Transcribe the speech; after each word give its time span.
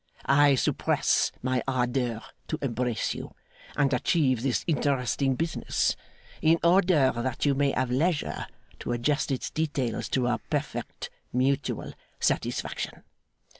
'I 0.25 0.55
suppress 0.55 1.31
my 1.43 1.61
ardour 1.67 2.21
to 2.47 2.57
embrace 2.63 3.13
you 3.13 3.35
and 3.75 3.93
achieve 3.93 4.41
this 4.41 4.63
interesting 4.65 5.35
business, 5.35 5.95
in 6.41 6.57
order 6.63 7.11
that 7.13 7.45
you 7.45 7.53
may 7.53 7.71
have 7.73 7.91
leisure 7.91 8.47
to 8.79 8.93
adjust 8.93 9.29
its 9.29 9.51
details 9.51 10.09
to 10.09 10.25
our 10.25 10.39
perfect 10.49 11.11
mutual 11.31 11.93
satisfaction. 12.19 13.03